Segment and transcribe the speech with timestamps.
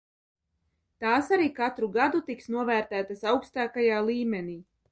[1.03, 4.57] Tās arī katru gadu tiks novērtētas augstākajā līmenī.